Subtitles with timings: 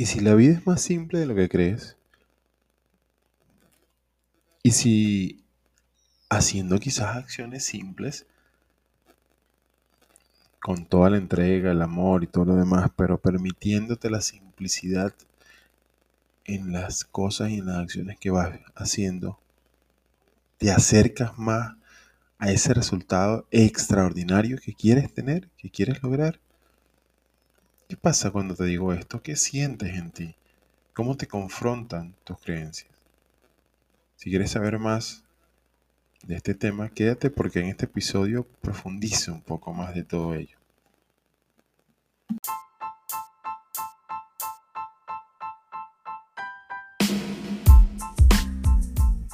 [0.00, 1.96] ¿Y si la vida es más simple de lo que crees?
[4.62, 5.42] ¿Y si
[6.28, 8.24] haciendo quizás acciones simples,
[10.60, 15.12] con toda la entrega, el amor y todo lo demás, pero permitiéndote la simplicidad
[16.44, 19.40] en las cosas y en las acciones que vas haciendo,
[20.58, 21.74] te acercas más
[22.38, 26.38] a ese resultado extraordinario que quieres tener, que quieres lograr.
[27.88, 29.22] ¿Qué pasa cuando te digo esto?
[29.22, 30.34] ¿Qué sientes en ti?
[30.92, 32.90] ¿Cómo te confrontan tus creencias?
[34.16, 35.24] Si quieres saber más
[36.22, 40.58] de este tema, quédate porque en este episodio profundice un poco más de todo ello.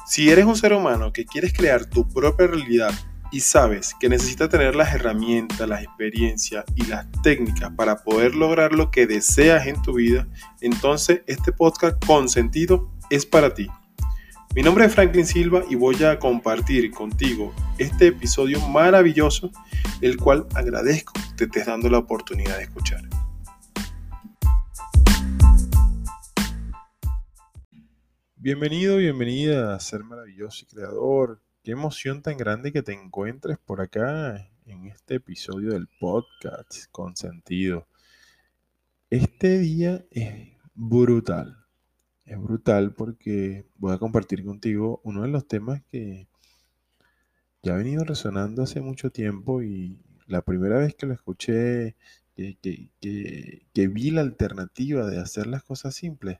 [0.07, 2.93] Si eres un ser humano que quieres crear tu propia realidad
[3.35, 8.71] y sabes que necesitas tener las herramientas, las experiencias y las técnicas para poder lograr
[8.71, 10.25] lo que deseas en tu vida,
[10.61, 13.67] entonces este podcast con sentido es para ti.
[14.55, 19.51] Mi nombre es Franklin Silva y voy a compartir contigo este episodio maravilloso,
[19.99, 23.01] el cual agradezco que te estés dando la oportunidad de escuchar.
[28.37, 31.44] Bienvenido, bienvenida a Ser Maravilloso y Creador.
[31.65, 37.15] Qué emoción tan grande que te encuentres por acá en este episodio del podcast con
[37.15, 37.87] sentido.
[39.09, 41.65] Este día es brutal.
[42.23, 46.27] Es brutal porque voy a compartir contigo uno de los temas que
[47.63, 51.95] ya ha venido resonando hace mucho tiempo y la primera vez que lo escuché,
[52.35, 52.87] que,
[53.73, 56.37] vi la alternativa de hacer las cosas simples,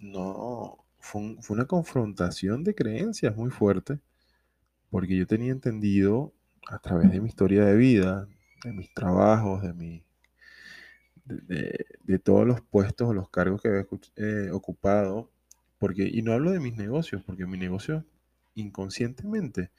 [0.00, 3.98] no, fue, una confrontación de creencias muy fuerte,
[4.90, 6.32] porque yo tenía entendido
[6.68, 8.28] a través de mi historia de vida,
[8.64, 10.04] de mis trabajos, de, mi,
[11.24, 15.30] de, todos los puestos o los cargos que había eh, ocupado,
[15.78, 18.04] porque, y no hablo de mis negocios, porque mi negocio
[18.54, 19.70] inconscientemente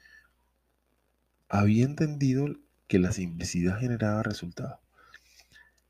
[1.48, 2.46] había entendido
[2.86, 4.78] que la simplicidad generaba resultados.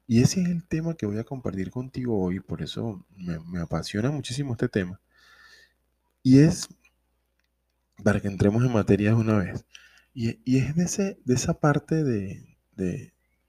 [0.06, 3.60] Y ese es el tema que voy a compartir contigo hoy, por eso me, me
[3.60, 5.00] apasiona muchísimo este tema.
[6.22, 6.68] Y es,
[8.08, 9.66] para que entremos en materia de una vez,
[10.14, 12.56] y, es de, esa parte de,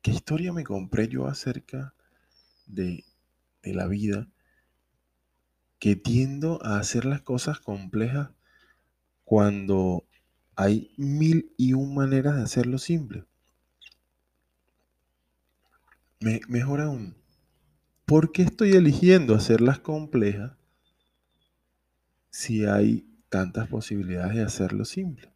[0.02, 1.94] qué historia me compré yo acerca
[2.66, 3.06] de,
[3.64, 4.28] la vida,
[5.80, 8.32] que tiendo a hacer las cosas complejas
[9.24, 10.04] cuando
[10.58, 13.24] hay mil y un maneras de hacerlo simple.
[16.20, 17.16] Me, mejor aún,
[18.04, 20.52] ¿por qué estoy eligiendo hacerlas complejas
[22.30, 25.32] si hay tantas posibilidades de hacerlo simple?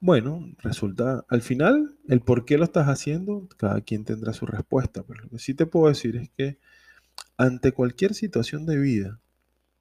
[0.00, 5.02] Bueno, resulta, al final, el por qué lo estás haciendo, cada quien tendrá su respuesta,
[5.02, 6.58] pero lo que sí te puedo decir es que
[7.36, 9.18] ante cualquier situación de vida,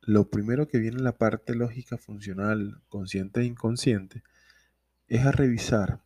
[0.01, 4.23] lo primero que viene en la parte lógica, funcional, consciente e inconsciente,
[5.07, 5.99] es a revisar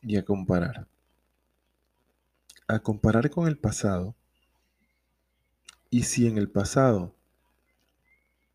[0.00, 0.86] y a comparar.
[2.68, 4.14] A comparar con el pasado.
[5.90, 7.14] Y si en el pasado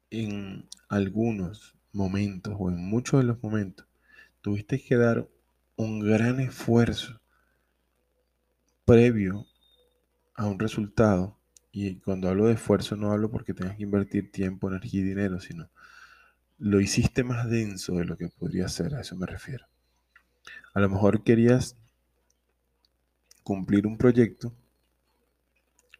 [0.10, 3.88] en algunos momentos o en muchos de los momentos
[4.42, 5.28] tuviste que dar
[5.76, 7.22] un gran esfuerzo
[8.86, 9.46] previo
[10.36, 11.38] a un resultado,
[11.72, 15.40] y cuando hablo de esfuerzo no hablo porque tengas que invertir tiempo, energía y dinero,
[15.40, 15.70] sino
[16.58, 19.66] lo hiciste más denso de lo que podría ser, a eso me refiero.
[20.74, 21.78] A lo mejor querías
[23.44, 24.54] cumplir un proyecto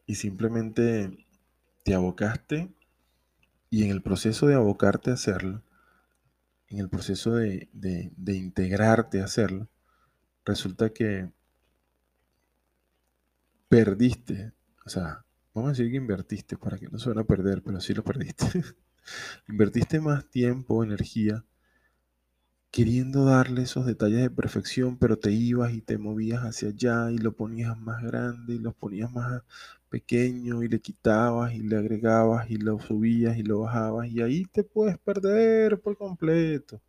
[0.06, 1.26] y simplemente
[1.84, 2.70] te abocaste
[3.70, 5.64] y en el proceso de abocarte a hacerlo,
[6.68, 7.70] en el proceso de,
[8.28, 9.68] integrarte a hacerlo,
[10.46, 11.30] resulta que
[13.68, 14.54] perdiste,
[14.86, 17.94] o sea, vamos a decir que invertiste para que no suene a perder, pero sí
[17.94, 18.46] lo perdiste.
[19.48, 21.44] invertiste más tiempo, energía
[22.72, 27.18] queriendo darle esos detalles de perfección, pero te ibas y te movías hacia allá y
[27.18, 29.42] lo ponías más grande y lo ponías más
[29.90, 34.46] pequeño y le quitabas y le agregabas y lo subías y lo bajabas y ahí
[34.46, 36.82] te puedes perder por completo.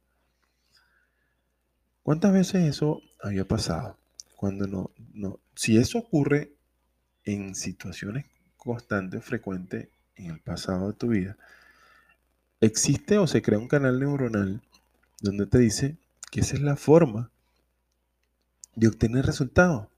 [2.03, 3.97] ¿Cuántas veces eso había pasado?
[4.37, 6.53] Cuando no, no, si eso ocurre
[7.25, 8.27] en situaciones
[8.57, 11.37] constantes, frecuentes en el pasado de tu vida,
[12.61, 14.63] existe o se crea un canal neuronal
[15.21, 15.97] donde te dice
[16.31, 17.31] que esa es la forma
[18.75, 19.89] de obtener resultados,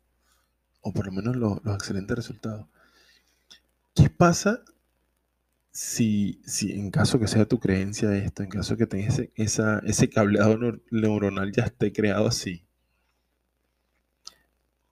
[0.80, 2.66] o por lo menos los, excelentes resultados.
[3.94, 4.64] ¿Qué pasa
[5.70, 10.08] si, si, en caso que sea tu creencia esto, en caso que tengas esa, ese
[10.08, 10.58] cableado
[10.90, 12.64] neuronal ya esté creado así?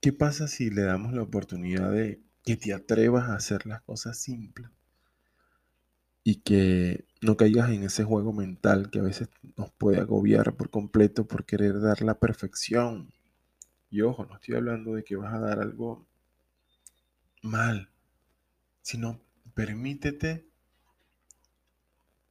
[0.01, 4.19] ¿Qué pasa si le damos la oportunidad de que te atrevas a hacer las cosas
[4.19, 4.71] simples
[6.25, 10.71] y que no caigas en ese juego mental que a veces nos puede agobiar por
[10.71, 13.13] completo por querer dar la perfección.
[13.91, 16.07] Y ojo, no estoy hablando de que vas a dar algo
[17.43, 17.91] mal,
[18.83, 19.21] sino
[19.55, 20.47] permítete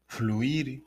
[0.07, 0.86] fluir,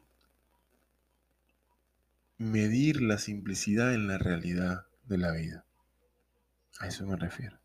[2.39, 5.65] medir la simplicidad en la realidad de la vida.
[6.81, 7.59] A eso me refiero.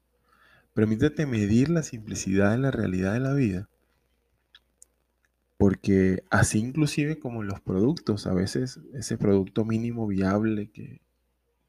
[0.74, 3.69] Permítete medir la simplicidad en la realidad de la vida.
[5.57, 11.01] Porque así inclusive como los productos, a veces ese producto mínimo viable que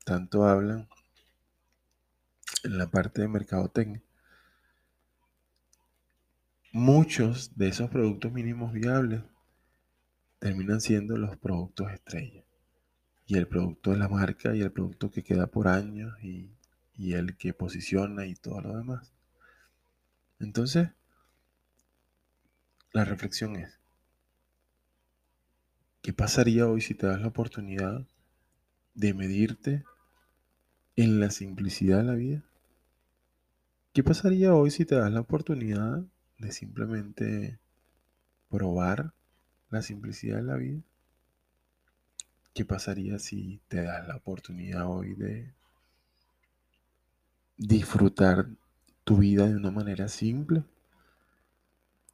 [0.04, 0.88] tanto hablan
[2.64, 4.02] en la parte de mercadotecnia,
[6.72, 9.22] muchos de esos productos mínimos viables
[10.38, 12.44] terminan siendo los productos estrella.
[13.26, 16.50] Y el producto de la marca y el producto que queda por años y,
[16.96, 19.12] y el que posiciona y todo lo demás.
[20.40, 20.88] Entonces,
[22.92, 23.77] la reflexión es,
[26.08, 28.06] ¿qué pasaría hoy si te das la oportunidad
[28.94, 29.84] de medirte
[30.96, 32.42] en la simplicidad de la vida?
[33.92, 36.02] ¿Qué pasaría hoy si te das la oportunidad
[36.38, 37.58] de simplemente
[38.48, 39.12] probar
[39.68, 40.80] la simplicidad de la vida?
[42.54, 45.52] ¿Qué pasaría si te das la oportunidad hoy de
[47.58, 48.48] disfrutar
[49.04, 50.64] tu vida de una manera simple?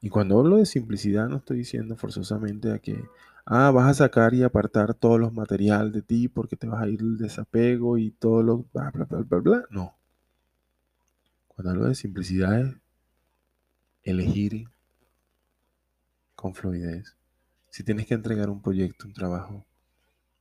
[0.01, 3.01] Y cuando hablo de simplicidad no estoy diciendo forzosamente a que,
[3.47, 6.89] ah, vas a sacar y apartar todos los materiales de ti porque te vas a
[6.89, 9.65] ir el desapego y todo lo bla, bla, bla, bla, bla.
[9.71, 9.97] No.
[11.49, 12.77] Cuando hablo de simplicidad es
[14.03, 14.69] elegir
[16.35, 17.17] con fluidez.
[17.71, 19.67] Si tienes que entregar un proyecto, un trabajo,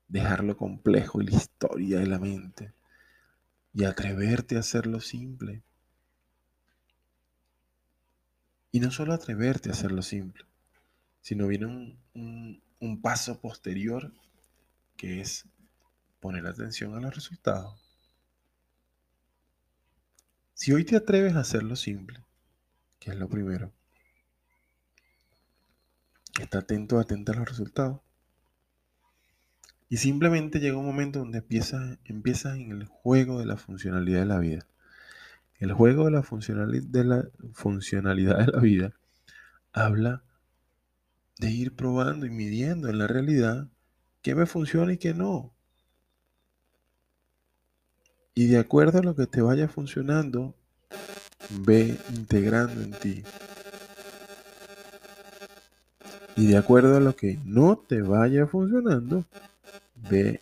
[0.07, 2.73] dejarlo complejo y la historia de la mente
[3.73, 5.63] y atreverte a hacerlo simple.
[8.71, 10.45] Y no solo atreverte a hacerlo simple,
[11.21, 14.12] sino viene un, un, un paso posterior
[14.97, 15.47] que es
[16.19, 17.81] poner atención a los resultados.
[20.53, 22.24] Si hoy te atreves a hacerlo simple,
[23.00, 23.71] que es lo primero,
[26.39, 28.01] está atento, atenta a los resultados.
[29.88, 34.25] Y simplemente llega un momento donde empiezas, empiezas en el juego de la funcionalidad de
[34.25, 34.68] la vida.
[35.59, 38.94] El juego de la, funcionalidad de la funcionalidad de la vida
[39.71, 40.24] habla
[41.39, 43.68] de ir probando y midiendo en la realidad
[44.21, 45.53] qué me funciona y qué no.
[48.35, 50.56] Y de acuerdo a lo que te vaya funcionando,
[51.50, 53.24] ve integrando en ti.
[56.35, 59.25] Y de acuerdo a lo que no te vaya funcionando,
[60.09, 60.41] ve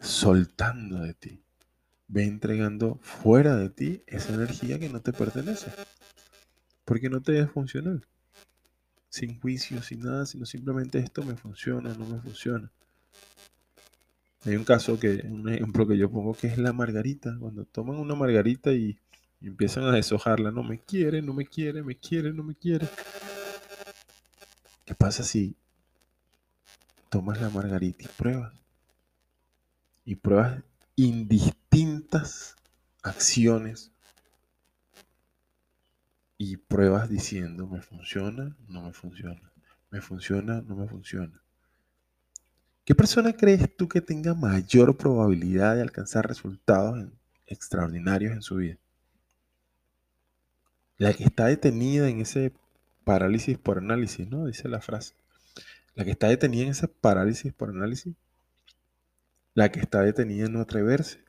[0.00, 1.42] soltando de ti.
[2.06, 5.72] Ve entregando fuera de ti esa energía que no te pertenece.
[6.84, 8.06] Porque no te es funcional.
[9.12, 12.70] Sin juicio, sin nada, sino simplemente esto me funciona, no me funciona.
[14.46, 17.36] Hay un caso que, un ejemplo que yo pongo que es la margarita.
[17.38, 18.98] Cuando toman una margarita y,
[19.42, 22.88] y empiezan a deshojarla, no me quiere, no me quiere, me quiere, no me quiere.
[24.86, 25.54] ¿Qué pasa si
[27.10, 28.54] tomas la margarita y pruebas?
[30.06, 30.62] Y pruebas
[30.96, 32.56] indistintas
[33.02, 33.91] acciones
[36.42, 39.52] y pruebas diciendo, me funciona, no me funciona,
[39.90, 41.40] me funciona, no me funciona.
[42.84, 47.06] ¿Qué persona crees tú que tenga mayor probabilidad de alcanzar resultados
[47.46, 48.76] extraordinarios en su vida?
[50.98, 52.52] La que está detenida en ese
[53.04, 54.46] parálisis por análisis, ¿no?
[54.46, 55.14] Dice la frase.
[55.94, 58.16] La que está detenida en ese parálisis por análisis.
[59.54, 61.20] La que está detenida en no atreverse.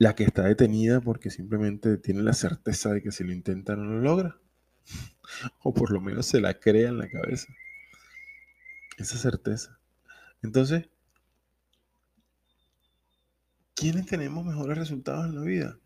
[0.00, 3.84] La que está detenida porque simplemente tiene la certeza de que si lo intenta no
[3.84, 4.40] lo logra.
[5.62, 7.52] o por lo menos se la crea en la cabeza
[8.96, 9.78] esa certeza.
[10.42, 10.88] Entonces,
[13.74, 15.78] ¿quiénes tenemos mejores resultados en la vida?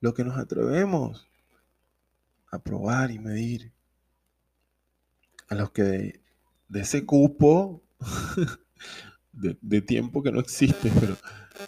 [0.00, 1.28] Lo que nos atrevemos
[2.50, 3.72] a probar y medir.
[5.48, 5.82] A los que
[6.68, 7.82] de, ese cupo
[9.38, 11.16] de, tiempo que no existe, pero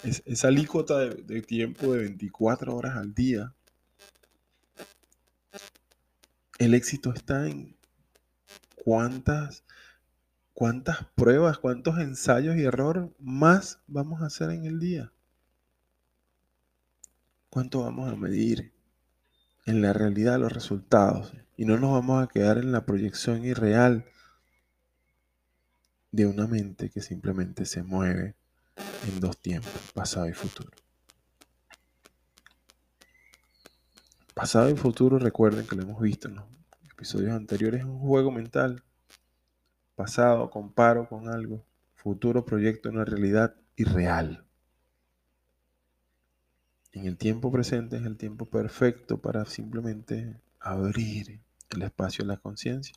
[0.02, 3.54] esa alícuota de, de tiempo de 24 horas al día,
[6.58, 7.76] el éxito está en
[8.84, 9.64] cuántas
[10.60, 15.10] ¿Cuántas pruebas, cuántos ensayos y errores más vamos a hacer en el día?
[17.48, 18.70] ¿Cuánto vamos a medir
[19.64, 21.32] en la realidad los resultados?
[21.56, 24.04] Y no nos vamos a quedar en la proyección irreal
[26.12, 28.34] de una mente que simplemente se mueve
[29.06, 30.70] en dos tiempos, pasado y futuro.
[34.34, 36.44] Pasado y futuro, recuerden que lo hemos visto en los
[36.92, 38.82] episodios anteriores, es un juego mental.
[39.94, 41.64] Pasado, comparo con algo.
[41.94, 44.46] Futuro, proyecto una realidad irreal.
[46.92, 51.40] En el tiempo presente es el tiempo perfecto para simplemente abrir
[51.70, 52.94] el espacio de la conciencia.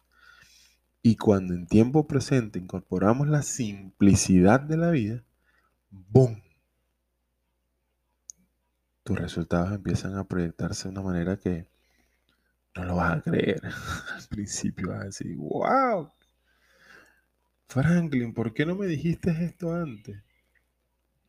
[1.05, 5.21] Y cuando en tiempo presente incorporamos la simplicidad de la vida,
[5.91, 6.41] ¡boom!
[9.03, 11.67] Tus resultados empiezan a proyectarse de una manera que
[12.73, 13.61] no lo vas a creer.
[14.15, 16.09] Al principio vas a decir, wow,
[17.67, 20.23] Franklin, ¿por qué no me dijiste esto antes?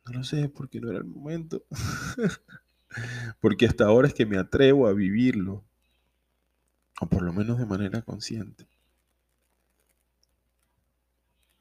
[0.05, 1.65] No lo sé, porque no era el momento.
[3.41, 5.65] porque hasta ahora es que me atrevo a vivirlo.
[7.01, 8.69] O por lo menos de manera consciente.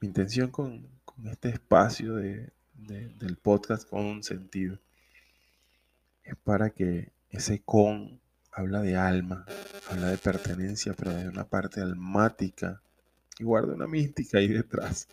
[0.04, 0.86] Mi intención con,
[1.32, 4.78] este espacio del podcast con un sentido
[6.24, 8.20] es para que ese con
[8.52, 9.46] habla de alma,
[9.88, 12.82] habla de pertenencia, pero de una parte almática
[13.38, 15.08] y guarda una mística ahí detrás.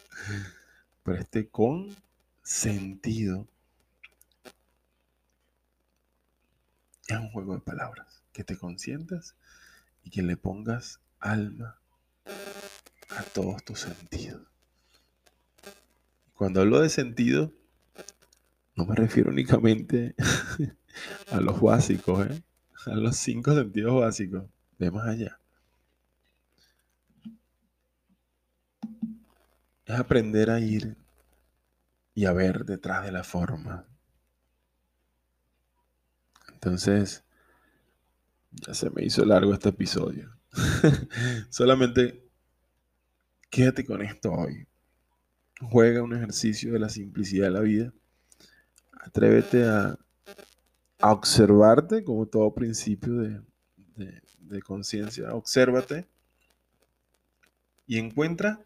[1.03, 1.95] Pero este con
[2.43, 3.47] sentido
[7.07, 8.21] es un juego de palabras.
[8.33, 9.35] Que te consientas
[10.03, 11.79] y que le pongas alma
[13.11, 14.50] a todos tus sentidos.
[16.41, 17.53] Cuando hablo de sentido,
[18.75, 20.15] no me refiero únicamente
[21.31, 22.41] a los básicos, ¿eh?
[22.87, 24.45] a los cinco sentidos básicos,
[24.79, 25.39] de más allá.
[29.85, 30.97] Es aprender a ir
[32.15, 33.85] y a ver detrás de la forma.
[36.53, 37.23] Entonces,
[38.49, 40.35] ya se me hizo largo este episodio.
[41.51, 42.27] Solamente
[43.51, 44.65] quédate con esto hoy.
[45.69, 47.93] Juega un ejercicio de la simplicidad de la vida.
[48.91, 49.97] Atrévete a,
[51.03, 53.41] observarte como todo principio de,
[54.39, 55.33] de conciencia.
[55.33, 56.07] Obsérvate
[57.87, 58.63] y encuentra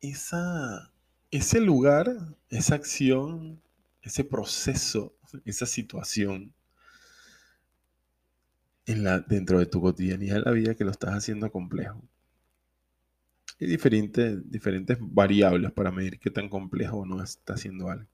[0.00, 0.90] esa,
[1.30, 2.16] ese lugar,
[2.48, 3.60] esa acción,
[4.00, 5.14] ese proceso,
[5.44, 6.54] esa situación
[8.86, 12.02] en la, dentro de tu cotidianidad de la vida que lo estás haciendo complejo.
[13.60, 18.08] Hay diferentes, diferentes variables para medir qué tan complejo o no está haciendo algo.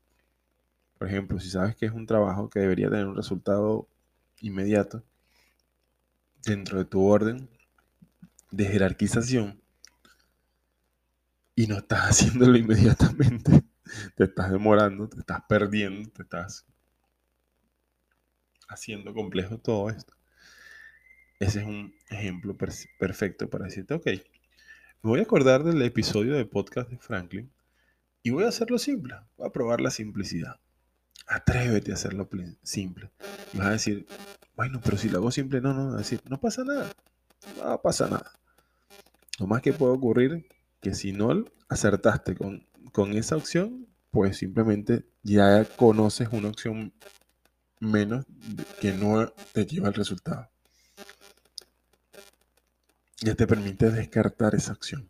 [0.98, 3.88] Por ejemplo, si sabes que es un trabajo que debería tener un resultado
[4.40, 5.02] inmediato
[6.44, 7.48] dentro de tu orden
[8.50, 9.60] de jerarquización,
[11.56, 13.64] y no estás haciéndolo inmediatamente.
[14.16, 16.66] Te estás demorando, te estás perdiendo, te estás
[18.68, 20.14] haciendo complejo todo esto.
[21.38, 24.06] Ese es un ejemplo perfecto para decirte, ok,
[25.04, 27.52] me voy a acordar del episodio de podcast de Franklin
[28.22, 30.58] y voy a hacerlo simple, voy a probar la simplicidad.
[31.26, 32.26] Atrévete a hacerlo
[32.62, 33.10] simple.
[33.52, 34.06] Y vas a decir,
[34.56, 36.90] bueno, pero si lo hago simple, no, no, decir, no pasa nada,
[37.62, 38.32] no pasa nada.
[39.38, 40.46] Lo más que puede ocurrir
[40.80, 46.94] que si no acertaste con, con esa opción, pues simplemente ya conoces una opción
[47.78, 48.24] menos
[48.80, 50.48] que no te lleva al resultado.
[53.20, 55.08] Ya te permite descartar esa opción.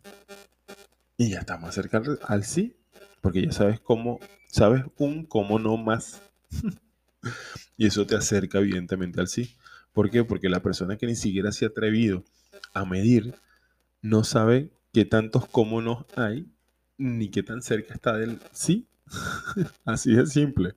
[1.17, 2.75] Y ya estamos cerca al, sí,
[3.21, 6.21] porque ya sabes cómo, sabes un cómo no más.
[7.77, 9.55] y eso te acerca evidentemente al sí.
[9.93, 10.23] ¿Por qué?
[10.23, 12.23] Porque la persona que ni siquiera se ha atrevido
[12.73, 13.35] a medir
[14.01, 16.47] no sabe qué tantos cómo hay,
[16.97, 18.87] ni qué tan cerca está del sí.
[19.85, 20.75] Así de simple.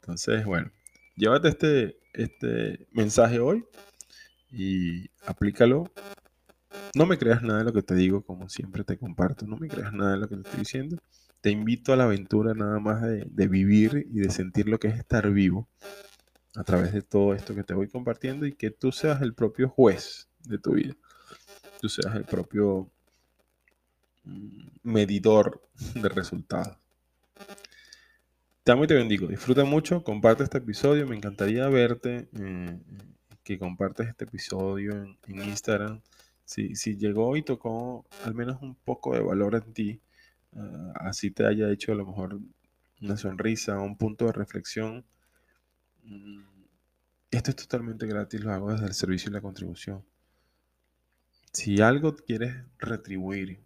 [0.00, 0.70] Entonces, bueno,
[1.16, 3.64] llévate este, este mensaje hoy
[4.50, 5.90] y aplícalo.
[6.94, 9.46] No me creas nada de lo que te digo, como siempre te comparto.
[9.46, 10.98] No me creas nada de lo que te estoy diciendo.
[11.40, 14.98] Te invito a la aventura nada más de, vivir y de sentir lo que es
[14.98, 15.68] estar vivo
[16.54, 19.68] a través de todo esto que te voy compartiendo y que tú seas el propio
[19.68, 20.94] juez de tu vida.
[21.80, 22.88] Tú seas el propio
[24.82, 25.60] medidor
[25.94, 26.78] de resultados.
[28.62, 29.26] Te amo y te bendigo.
[29.26, 31.06] Disfruta mucho, comparte este episodio.
[31.06, 32.78] Me encantaría verte, eh,
[33.44, 34.94] que compartas este episodio
[35.26, 36.00] en, Instagram.
[36.44, 40.00] Si, si, llegó y tocó al menos un poco de valor en ti,
[40.52, 42.38] eh, así te haya hecho a lo mejor
[43.00, 45.04] una sonrisa, un punto de reflexión.
[46.02, 46.42] Mm,
[47.30, 50.04] esto es totalmente gratis, lo hago desde el servicio y la contribución.
[51.52, 53.60] Si algo quieres retribuir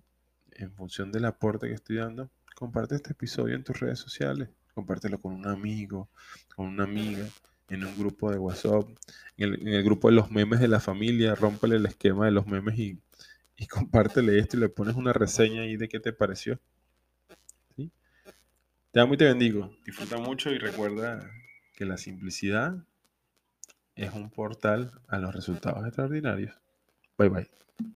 [0.52, 5.20] en función del aporte que estoy dando, comparte este episodio en tus redes sociales, compártelo
[5.20, 6.08] con un amigo,
[6.54, 7.26] con una amiga,
[7.68, 8.88] en un grupo de WhatsApp,
[9.36, 12.78] en el, grupo de los memes de la familia, rómpele el esquema de los memes
[12.78, 12.98] y,
[13.56, 16.58] y compártele esto y le pones una reseña ahí de qué te pareció.
[18.90, 19.70] Te amo y te bendigo.
[19.84, 21.30] Disfruta mucho y recuerda
[21.74, 22.74] que la simplicidad
[23.94, 26.54] es un portal a los resultados extraordinarios.
[27.18, 27.50] Bye bye.